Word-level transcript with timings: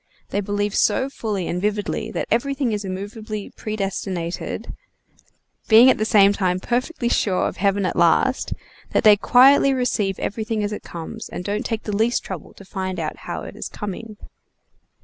They 0.29 0.41
believe 0.41 0.73
so 0.73 1.11
fully 1.11 1.47
and 1.47 1.61
vividly 1.61 2.09
that 2.09 2.27
everything 2.31 2.71
is 2.71 2.83
immovably 2.83 3.51
predestinated, 3.55 4.73
being 5.67 5.91
at 5.91 5.99
the 5.99 6.05
same 6.05 6.33
time 6.33 6.59
perfectly 6.59 7.07
sure 7.07 7.47
of 7.47 7.57
heaven 7.57 7.85
at 7.85 7.95
last, 7.95 8.51
that 8.93 9.03
they 9.03 9.15
quietly 9.15 9.75
receive 9.75 10.17
everything 10.17 10.63
as 10.63 10.73
it 10.73 10.81
comes, 10.81 11.29
and 11.29 11.43
don't 11.45 11.67
take 11.67 11.83
the 11.83 11.95
least 11.95 12.23
trouble 12.23 12.51
to 12.55 12.65
find 12.65 12.99
out 12.99 13.15
how 13.17 13.43
it 13.43 13.55
is 13.55 13.69
coming. 13.69 14.17